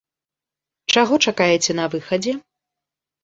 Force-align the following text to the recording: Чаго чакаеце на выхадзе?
Чаго 0.95 1.19
чакаеце 1.31 1.71
на 1.81 1.85
выхадзе? 1.97 2.33